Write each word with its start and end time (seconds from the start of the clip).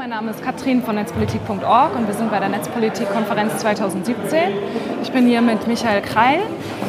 Martin 0.00 0.82
von 0.82 0.94
netzpolitik.org 0.94 1.94
und 1.94 2.06
wir 2.06 2.14
sind 2.14 2.30
bei 2.30 2.38
der 2.38 2.48
Netzpolitik-Konferenz 2.48 3.58
2017. 3.58 4.52
Ich 5.02 5.12
bin 5.12 5.26
hier 5.26 5.42
mit 5.42 5.66
Michael 5.66 6.00
Kreil, 6.00 6.40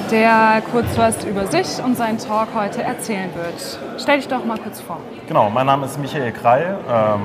der 0.10 0.62
kurz 0.72 0.98
was 0.98 1.26
über 1.26 1.46
sich 1.48 1.84
und 1.84 1.98
seinen 1.98 2.20
Talk 2.20 2.48
heute 2.56 2.82
erzählen 2.82 3.30
wird. 3.36 3.80
Stell 4.00 4.18
dich 4.18 4.30
doch 4.30 4.46
mal 4.46 4.58
kurz 4.58 4.80
vor. 4.80 4.98
Genau, 5.28 5.50
mein 5.50 5.66
Name 5.66 5.88
ist 5.88 6.00
Michael 6.00 6.32
Kreil, 6.32 6.78
ähm, 6.90 7.22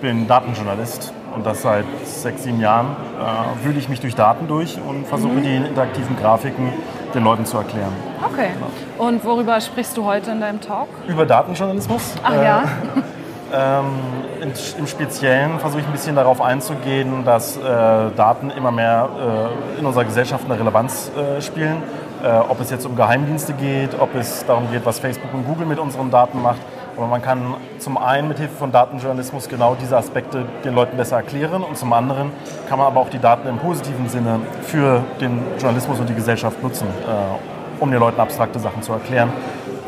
bin 0.00 0.26
Datenjournalist 0.26 1.12
und 1.34 1.44
das 1.44 1.60
seit 1.60 1.84
sechs, 2.04 2.44
sieben 2.44 2.60
Jahren 2.60 2.96
äh, 3.20 3.66
wühle 3.66 3.78
ich 3.78 3.90
mich 3.90 4.00
durch 4.00 4.14
Daten 4.14 4.48
durch 4.48 4.78
und 4.80 5.06
versuche 5.06 5.34
mhm. 5.34 5.42
die 5.42 5.56
interaktiven 5.56 6.16
Grafiken 6.16 6.72
den 7.14 7.24
Leuten 7.24 7.44
zu 7.44 7.58
erklären. 7.58 7.92
Okay. 8.24 8.48
Genau. 8.54 9.06
Und 9.06 9.22
worüber 9.22 9.60
sprichst 9.60 9.98
du 9.98 10.06
heute 10.06 10.30
in 10.30 10.40
deinem 10.40 10.62
Talk? 10.62 10.88
Über 11.06 11.26
Datenjournalismus. 11.26 12.14
Ach 12.22 12.34
ja. 12.34 12.64
Äh, 13.52 13.78
ähm, 13.78 14.54
Im 14.78 14.86
Speziellen 14.86 15.58
versuche 15.58 15.80
ich 15.80 15.86
ein 15.86 15.92
bisschen 15.92 16.16
darauf 16.16 16.40
einzugehen, 16.40 17.24
dass 17.24 17.56
äh, 17.56 17.60
Daten 17.60 18.50
immer 18.50 18.70
mehr 18.70 19.08
äh, 19.76 19.80
in 19.80 19.86
unserer 19.86 20.04
Gesellschaft 20.04 20.44
eine 20.44 20.58
Relevanz 20.58 21.10
äh, 21.16 21.40
spielen. 21.40 21.82
Äh, 22.22 22.28
ob 22.48 22.60
es 22.60 22.70
jetzt 22.70 22.84
um 22.84 22.96
Geheimdienste 22.96 23.52
geht, 23.52 23.90
ob 23.98 24.14
es 24.14 24.44
darum 24.46 24.70
geht, 24.72 24.84
was 24.84 24.98
Facebook 24.98 25.32
und 25.32 25.46
Google 25.46 25.66
mit 25.66 25.78
unseren 25.78 26.10
Daten 26.10 26.42
macht. 26.42 26.58
Aber 26.96 27.06
man 27.06 27.22
kann 27.22 27.54
zum 27.78 27.96
einen 27.96 28.26
mit 28.26 28.38
Hilfe 28.38 28.56
von 28.56 28.72
Datenjournalismus 28.72 29.48
genau 29.48 29.76
diese 29.80 29.96
Aspekte 29.96 30.44
den 30.64 30.74
Leuten 30.74 30.96
besser 30.96 31.16
erklären 31.16 31.62
und 31.62 31.76
zum 31.76 31.92
anderen 31.92 32.32
kann 32.68 32.78
man 32.78 32.88
aber 32.88 33.00
auch 33.00 33.08
die 33.08 33.20
Daten 33.20 33.46
im 33.46 33.58
positiven 33.58 34.08
Sinne 34.08 34.40
für 34.62 35.04
den 35.20 35.40
Journalismus 35.58 36.00
und 36.00 36.08
die 36.08 36.14
Gesellschaft 36.14 36.60
nutzen, 36.60 36.88
äh, 36.88 37.80
um 37.82 37.88
den 37.92 38.00
Leuten 38.00 38.20
abstrakte 38.20 38.58
Sachen 38.58 38.82
zu 38.82 38.92
erklären 38.92 39.30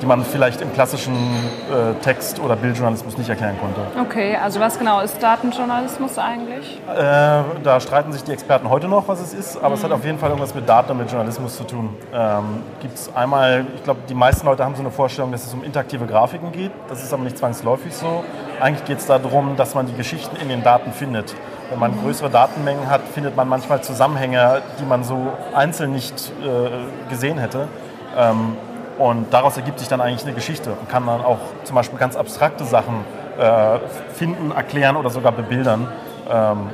die 0.01 0.06
man 0.06 0.25
vielleicht 0.25 0.61
im 0.61 0.73
klassischen 0.73 1.15
äh, 1.15 1.95
Text- 2.03 2.41
oder 2.41 2.56
Bildjournalismus 2.56 3.19
nicht 3.19 3.29
erklären 3.29 3.56
konnte. 3.61 3.81
Okay, 4.01 4.37
also 4.37 4.61
was 4.61 4.79
genau 4.79 5.01
ist 5.01 5.23
Datenjournalismus 5.23 6.19
eigentlich? 6.19 6.81
Äh, 6.89 7.43
da 7.62 7.81
streiten 7.81 8.12
sich 8.12 8.25
die 8.25 8.33
Experten 8.33 8.71
heute 8.71 8.89
noch, 8.89 9.09
was 9.09 9.21
es 9.21 9.34
ist, 9.34 9.56
aber 9.56 9.71
mhm. 9.71 9.75
es 9.75 9.83
hat 9.83 9.91
mhm. 9.91 9.97
auf 9.97 10.05
jeden 10.05 10.19
Fall 10.19 10.31
irgendwas 10.31 10.55
mit 10.55 10.69
Daten 10.69 10.93
und 10.93 10.98
mit 10.98 11.11
Journalismus 11.11 11.56
zu 11.56 11.65
tun. 11.65 11.97
Ähm, 12.12 12.62
Gibt 12.81 12.95
es 12.95 13.15
einmal, 13.15 13.67
ich 13.75 13.84
glaube, 13.84 14.01
die 14.09 14.15
meisten 14.15 14.47
Leute 14.47 14.65
haben 14.65 14.75
so 14.75 14.83
eine 14.83 14.91
Vorstellung, 14.91 15.33
dass 15.33 15.45
es 15.45 15.53
um 15.53 15.62
interaktive 15.62 16.06
Grafiken 16.06 16.53
geht. 16.53 16.73
Das 16.89 17.03
ist 17.03 17.12
aber 17.12 17.23
nicht 17.23 17.39
zwangsläufig 17.39 17.95
so. 17.95 18.25
Eigentlich 18.61 18.84
geht 18.87 18.98
es 18.98 19.06
darum, 19.06 19.56
dass 19.56 19.75
man 19.75 19.87
die 19.87 19.95
Geschichten 19.95 20.37
in 20.37 20.48
den 20.48 20.62
Daten 20.62 20.93
findet. 20.93 21.34
Wenn 21.71 21.78
man 21.78 21.93
mhm. 21.93 22.03
größere 22.03 22.31
Datenmengen 22.31 22.91
hat, 22.91 23.03
findet 23.15 23.37
man 23.37 23.48
manchmal 23.48 23.83
Zusammenhänge, 23.83 24.62
die 24.81 24.84
man 24.84 25.05
so 25.05 25.33
einzeln 25.55 25.93
nicht 25.93 26.33
äh, 26.43 27.11
gesehen 27.11 27.39
hätte. 27.39 27.69
Ähm, 28.17 28.56
und 29.01 29.33
daraus 29.33 29.56
ergibt 29.56 29.79
sich 29.79 29.89
dann 29.89 30.03
eigentlich 30.03 30.25
eine 30.25 30.34
Geschichte 30.34 30.73
und 30.73 30.89
kann 30.91 31.06
dann 31.06 31.25
auch 31.25 31.39
zum 31.65 31.75
Beispiel 31.75 31.98
ganz 31.98 32.17
abstrakte 32.17 32.65
Sachen 32.65 32.97
äh, 33.39 33.79
finden, 34.12 34.51
erklären 34.51 34.95
oder 34.97 35.09
sogar 35.09 35.33
bebildern. 35.33 35.89
Ähm, 36.31 36.69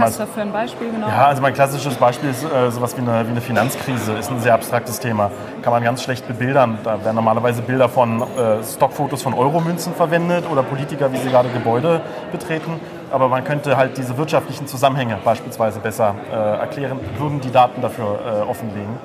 Hast 0.00 0.18
du 0.18 0.24
dafür 0.24 0.42
ein 0.42 0.52
Beispiel 0.52 0.90
genau? 0.90 1.06
Ja, 1.06 1.28
also 1.28 1.40
mein 1.40 1.54
klassisches 1.54 1.94
Beispiel 1.94 2.28
ist 2.28 2.44
äh, 2.44 2.70
sowas 2.70 2.94
wie 2.96 3.00
eine, 3.00 3.26
wie 3.26 3.30
eine 3.30 3.40
Finanzkrise, 3.40 4.12
ist 4.14 4.30
ein 4.30 4.40
sehr 4.40 4.52
abstraktes 4.52 4.98
Thema. 5.00 5.30
Kann 5.62 5.72
man 5.72 5.82
ganz 5.82 6.02
schlecht 6.02 6.26
bebildern. 6.26 6.78
Da 6.84 7.02
werden 7.02 7.14
normalerweise 7.14 7.62
Bilder 7.62 7.88
von 7.88 8.20
äh, 8.20 8.62
Stockfotos 8.62 9.22
von 9.22 9.32
Euromünzen 9.32 9.94
verwendet 9.94 10.44
oder 10.50 10.62
Politiker, 10.62 11.10
wie 11.12 11.16
sie 11.16 11.30
gerade 11.30 11.48
Gebäude 11.48 12.02
betreten. 12.32 12.80
Aber 13.10 13.28
man 13.28 13.44
könnte 13.44 13.76
halt 13.76 13.96
diese 13.96 14.18
wirtschaftlichen 14.18 14.66
Zusammenhänge 14.66 15.16
beispielsweise 15.24 15.78
besser 15.78 16.16
äh, 16.30 16.34
erklären, 16.34 16.98
würden 17.18 17.40
die 17.40 17.52
Daten 17.52 17.80
dafür 17.80 18.18
äh, 18.26 18.50
offenlegen 18.50 18.98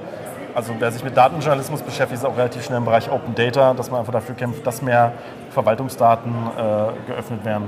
also 0.57 0.73
wer 0.79 0.91
sich 0.91 1.03
mit 1.03 1.15
Datenjournalismus 1.15 1.83
beschäftigt, 1.83 2.23
ist 2.23 2.25
auch 2.25 2.35
relativ 2.35 2.65
schnell 2.65 2.79
im 2.79 2.85
Bereich 2.85 3.11
Open 3.11 3.35
Data, 3.35 3.75
dass 3.75 3.91
man 3.91 3.99
einfach 3.99 4.11
dafür 4.11 4.33
kämpft, 4.33 4.65
dass 4.65 4.81
mehr 4.81 5.11
Verwaltungsdaten 5.51 6.31
äh, 6.33 7.11
geöffnet 7.11 7.45
werden. 7.45 7.65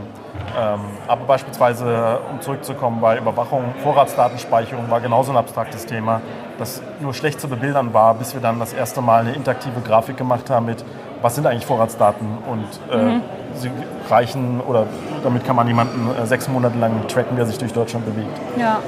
Ähm, 0.60 0.80
aber 1.08 1.24
beispielsweise, 1.26 2.18
um 2.32 2.42
zurückzukommen 2.42 3.00
bei 3.00 3.20
Überwachung, 3.20 3.76
Vorratsdatenspeicherung 3.84 4.90
war 4.90 5.02
genauso 5.02 5.32
ein 5.32 5.38
abstraktes 5.38 5.86
Thema, 5.86 6.22
das 6.58 6.82
nur 7.00 7.14
schlecht 7.14 7.40
zu 7.40 7.48
bebildern 7.48 7.94
war, 7.94 8.16
bis 8.16 8.34
wir 8.34 8.42
dann 8.42 8.58
das 8.58 8.74
erste 8.74 9.02
Mal 9.02 9.22
eine 9.22 9.34
interaktive 9.34 9.82
Grafik 9.82 10.18
gemacht 10.18 10.50
haben 10.50 10.66
mit, 10.66 10.84
was 11.22 11.36
sind 11.36 11.46
eigentlich 11.46 11.68
Vorratsdaten 11.68 12.40
und 12.50 12.66
äh, 12.92 12.98
mhm. 12.98 13.22
sie 13.54 13.70
reichen 14.10 14.62
oder 14.62 14.88
damit 15.24 15.46
kann 15.46 15.56
man 15.56 15.68
jemanden 15.68 16.10
äh, 16.20 16.26
sechs 16.26 16.48
Monate 16.48 16.80
lang 16.80 17.08
tracken, 17.08 17.36
der 17.36 17.46
sich 17.46 17.60
durch 17.60 17.72
Deutschland 17.72 18.08
bewegt. 18.08 18.36
Ja. 18.58 18.80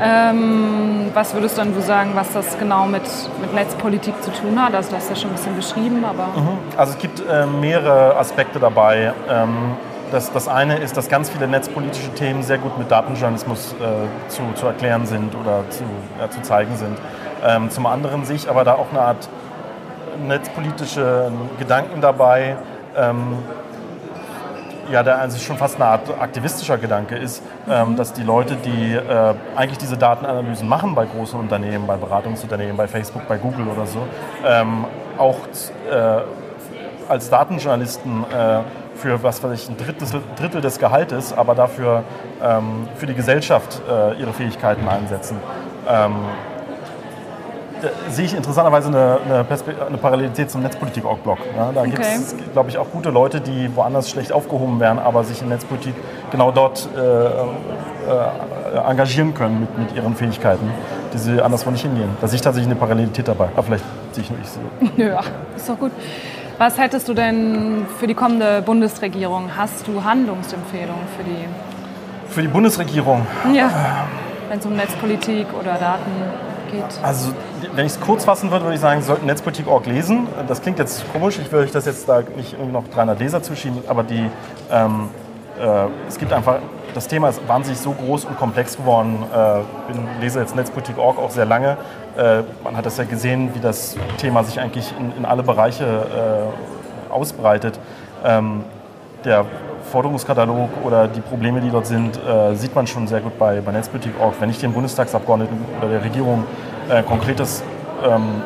Ähm, 0.00 1.10
was 1.14 1.34
würdest 1.34 1.58
dann 1.58 1.74
du 1.74 1.80
sagen, 1.80 2.10
was 2.14 2.32
das 2.32 2.58
genau 2.58 2.86
mit, 2.86 3.02
mit 3.40 3.54
Netzpolitik 3.54 4.22
zu 4.22 4.30
tun 4.32 4.60
hat? 4.62 4.74
Also, 4.74 4.90
du 4.90 4.96
hast 4.96 5.08
ja 5.08 5.16
schon 5.16 5.30
ein 5.30 5.36
bisschen 5.36 5.56
beschrieben, 5.56 6.04
aber. 6.04 6.26
Mhm. 6.38 6.58
Also, 6.76 6.92
es 6.92 6.98
gibt 6.98 7.20
äh, 7.20 7.46
mehrere 7.46 8.16
Aspekte 8.16 8.58
dabei. 8.58 9.12
Ähm, 9.28 9.76
das, 10.12 10.32
das 10.32 10.48
eine 10.48 10.78
ist, 10.78 10.96
dass 10.96 11.08
ganz 11.08 11.30
viele 11.30 11.48
netzpolitische 11.48 12.10
Themen 12.10 12.42
sehr 12.42 12.58
gut 12.58 12.78
mit 12.78 12.90
Datenjournalismus 12.90 13.74
äh, 13.74 14.30
zu, 14.30 14.42
zu 14.54 14.66
erklären 14.66 15.06
sind 15.06 15.34
oder 15.34 15.64
zu, 15.70 15.82
äh, 15.82 16.28
zu 16.30 16.42
zeigen 16.42 16.76
sind. 16.76 16.96
Ähm, 17.44 17.70
zum 17.70 17.86
anderen 17.86 18.24
sehe 18.24 18.36
ich 18.36 18.48
aber 18.48 18.64
da 18.64 18.74
auch 18.74 18.90
eine 18.90 19.00
Art 19.00 19.28
netzpolitische 20.26 21.30
Gedanken 21.58 22.00
dabei, 22.00 22.56
ähm, 22.96 23.38
ja, 24.90 25.02
der 25.02 25.18
also 25.18 25.38
schon 25.38 25.56
fast 25.56 25.76
eine 25.76 25.86
Art 25.86 26.20
aktivistischer 26.20 26.78
Gedanke 26.78 27.16
ist, 27.16 27.42
ähm, 27.68 27.96
dass 27.96 28.12
die 28.12 28.22
Leute, 28.22 28.56
die 28.56 28.94
äh, 28.94 29.34
eigentlich 29.56 29.78
diese 29.78 29.96
Datenanalysen 29.96 30.68
machen 30.68 30.94
bei 30.94 31.06
großen 31.06 31.38
Unternehmen, 31.38 31.86
bei 31.86 31.96
Beratungsunternehmen, 31.96 32.76
bei 32.76 32.86
Facebook, 32.86 33.26
bei 33.28 33.38
Google 33.38 33.68
oder 33.68 33.86
so, 33.86 34.06
ähm, 34.44 34.84
auch 35.18 35.36
äh, 35.90 36.22
als 37.08 37.30
Datenjournalisten 37.30 38.24
äh, 38.24 38.60
für 38.96 39.22
was 39.22 39.42
weiß 39.42 39.52
ich, 39.52 39.68
ein 39.68 39.76
Drittel, 39.76 40.22
Drittel 40.38 40.60
des 40.60 40.78
Gehaltes, 40.78 41.32
aber 41.32 41.54
dafür 41.54 42.02
ähm, 42.42 42.88
für 42.96 43.06
die 43.06 43.14
Gesellschaft 43.14 43.82
äh, 43.88 44.18
ihre 44.20 44.32
Fähigkeiten 44.32 44.88
einsetzen. 44.88 45.36
Sehe 48.10 48.24
ich 48.24 48.34
interessanterweise 48.34 48.88
eine, 48.88 49.18
eine, 49.24 49.46
eine 49.86 49.98
Parallelität 49.98 50.50
zum 50.50 50.62
Netzpolitik-Org-Blog. 50.62 51.38
Ja, 51.56 51.72
da 51.72 51.80
okay. 51.80 51.90
gibt 51.90 52.02
es, 52.02 52.34
glaube 52.52 52.70
ich, 52.70 52.78
auch 52.78 52.90
gute 52.90 53.10
Leute, 53.10 53.40
die 53.40 53.74
woanders 53.74 54.10
schlecht 54.10 54.32
aufgehoben 54.32 54.80
wären, 54.80 54.98
aber 54.98 55.24
sich 55.24 55.42
in 55.42 55.48
Netzpolitik 55.48 55.94
genau 56.30 56.50
dort 56.52 56.88
äh, 56.96 57.00
äh, 57.00 58.88
engagieren 58.88 59.34
können 59.34 59.60
mit, 59.60 59.78
mit 59.78 59.96
ihren 59.96 60.14
Fähigkeiten, 60.14 60.70
die 61.12 61.18
sie 61.18 61.40
anderswo 61.40 61.70
nicht 61.70 61.82
hingehen. 61.82 62.10
Da 62.20 62.28
sehe 62.28 62.36
ich 62.36 62.42
tatsächlich 62.42 62.70
eine 62.70 62.78
Parallelität 62.78 63.28
dabei. 63.28 63.48
Aber 63.54 63.62
vielleicht 63.62 63.84
sehe 64.12 64.24
ich 64.24 64.30
nur 64.30 64.38
ich 64.40 64.48
sie. 64.48 65.02
Ja, 65.02 65.20
ist 65.56 65.68
doch 65.68 65.78
gut. 65.78 65.92
Was 66.58 66.78
hättest 66.78 67.06
du 67.08 67.14
denn 67.14 67.86
für 67.98 68.06
die 68.06 68.14
kommende 68.14 68.62
Bundesregierung? 68.62 69.50
Hast 69.56 69.86
du 69.86 70.02
Handlungsempfehlungen 70.02 71.04
für 71.16 71.24
die? 71.24 72.32
Für 72.32 72.42
die 72.42 72.48
Bundesregierung? 72.48 73.26
Ja, 73.52 74.06
wenn 74.48 74.58
es 74.58 74.66
um 74.66 74.74
Netzpolitik 74.74 75.46
oder 75.58 75.74
Daten 75.74 76.10
geht? 76.66 76.84
Also, 77.02 77.32
wenn 77.74 77.86
ich 77.86 77.92
es 77.92 78.00
kurz 78.00 78.24
fassen 78.24 78.50
würde, 78.50 78.64
würde 78.64 78.74
ich 78.74 78.80
sagen, 78.80 79.00
Sie 79.00 79.06
sollten 79.06 79.26
Netzpolitik.org 79.26 79.86
lesen. 79.86 80.26
Das 80.48 80.62
klingt 80.62 80.78
jetzt 80.78 81.04
komisch, 81.12 81.38
ich 81.38 81.50
will 81.50 81.60
euch 81.60 81.72
das 81.72 81.86
jetzt 81.86 82.08
da 82.08 82.22
nicht 82.36 82.56
noch 82.72 82.86
300 82.88 83.18
Leser 83.18 83.42
zuschieben, 83.42 83.82
aber 83.88 84.02
die, 84.02 84.30
ähm, 84.70 85.08
äh, 85.60 85.86
es 86.08 86.18
gibt 86.18 86.32
einfach, 86.32 86.58
das 86.94 87.08
Thema 87.08 87.28
ist 87.28 87.46
wahnsinnig 87.46 87.78
so 87.78 87.92
groß 87.92 88.24
und 88.24 88.38
komplex 88.38 88.76
geworden. 88.76 89.22
Äh, 89.32 89.92
bin, 89.92 90.06
lese 90.20 90.40
jetzt 90.40 90.56
Netzpolitik.org 90.56 91.18
auch 91.18 91.30
sehr 91.30 91.44
lange. 91.44 91.76
Äh, 92.16 92.42
man 92.64 92.76
hat 92.76 92.86
das 92.86 92.96
ja 92.96 93.04
gesehen, 93.04 93.50
wie 93.54 93.60
das 93.60 93.96
Thema 94.18 94.44
sich 94.44 94.60
eigentlich 94.60 94.94
in, 94.98 95.12
in 95.18 95.24
alle 95.24 95.42
Bereiche 95.42 95.84
äh, 95.84 97.12
ausbreitet. 97.12 97.78
Ähm, 98.24 98.64
der 99.24 99.44
Forderungskatalog 99.90 100.68
oder 100.84 101.08
die 101.08 101.20
Probleme, 101.20 101.60
die 101.60 101.70
dort 101.70 101.86
sind, 101.86 102.18
äh, 102.24 102.54
sieht 102.54 102.74
man 102.74 102.86
schon 102.86 103.06
sehr 103.06 103.20
gut 103.20 103.38
bei, 103.38 103.60
bei 103.60 103.72
Netzpolitik.org. 103.72 104.34
Wenn 104.40 104.50
ich 104.50 104.58
den 104.58 104.72
Bundestagsabgeordneten 104.72 105.56
oder 105.78 105.88
der 105.88 106.04
Regierung 106.04 106.44
äh, 106.88 107.02
konkretes 107.02 107.62
ähm, 108.04 108.42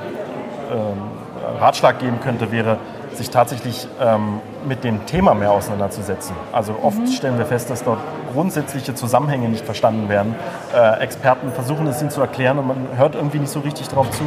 ähm, 0.70 1.58
Ratschlag 1.60 1.98
geben 1.98 2.20
könnte, 2.20 2.52
wäre, 2.52 2.78
sich 3.14 3.30
tatsächlich 3.30 3.88
ähm, 4.00 4.40
mit 4.66 4.84
dem 4.84 5.04
Thema 5.06 5.34
mehr 5.34 5.50
auseinanderzusetzen. 5.50 6.34
Also 6.52 6.76
oft 6.82 6.98
mhm. 6.98 7.06
stellen 7.06 7.38
wir 7.38 7.46
fest, 7.46 7.68
dass 7.70 7.82
dort 7.82 7.98
grundsätzliche 8.32 8.94
Zusammenhänge 8.94 9.48
nicht 9.48 9.64
verstanden 9.64 10.08
werden. 10.08 10.34
Äh, 10.74 11.00
Experten 11.00 11.50
versuchen 11.52 11.86
es 11.88 12.00
ihnen 12.00 12.10
zu 12.10 12.20
erklären 12.20 12.58
und 12.58 12.68
man 12.68 12.76
hört 12.96 13.14
irgendwie 13.14 13.38
nicht 13.38 13.50
so 13.50 13.60
richtig 13.60 13.88
drauf 13.88 14.10
zu, 14.10 14.24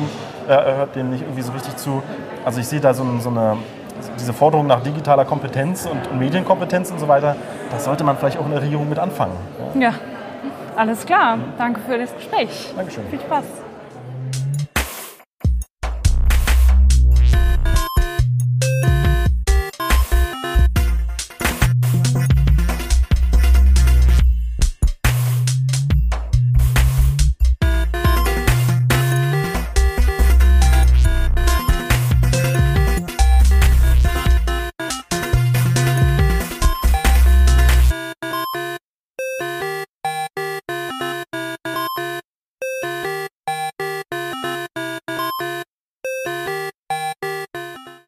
äh, 0.48 0.76
hört 0.76 0.96
denen 0.96 1.12
nicht 1.12 1.22
irgendwie 1.22 1.42
so 1.42 1.54
richtig 1.54 1.78
zu. 1.78 2.04
Also 2.44 2.60
ich 2.60 2.68
sehe 2.68 2.82
da 2.82 2.94
so, 2.94 3.06
so 3.20 3.30
eine 3.30 3.58
diese 4.18 4.34
Forderung 4.34 4.68
nach 4.68 4.82
digitaler 4.82 5.26
Kompetenz 5.26 5.86
und 5.86 6.20
Medienkompetenz 6.20 6.92
und 6.92 7.00
so 7.00 7.08
weiter, 7.08 7.36
das 7.72 7.86
sollte 7.86 8.04
man 8.04 8.18
vielleicht 8.18 8.38
auch 8.38 8.46
in 8.46 8.52
der 8.52 8.62
Regierung 8.62 8.90
mit 8.90 9.00
anfangen. 9.00 9.36
Ja, 9.76 9.82
ja 9.82 9.94
alles 10.76 11.06
klar. 11.06 11.38
Danke 11.58 11.82
für 11.82 11.98
das 11.98 12.14
Gespräch. 12.16 12.74
Dankeschön. 12.76 13.08
Viel 13.10 13.20
Spaß. 13.20 13.44